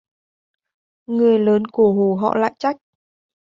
Người 1.05 1.39
lớn 1.39 1.67
cổ 1.67 1.93
hủ 1.93 2.15
họ 2.15 2.35
lại 2.37 2.53
trách 2.59 2.77